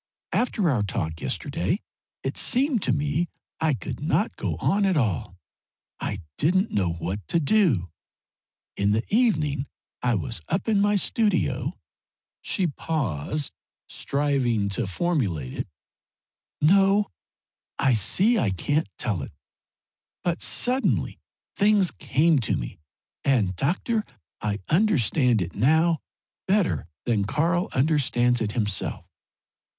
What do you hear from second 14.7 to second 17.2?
formulate it, "No,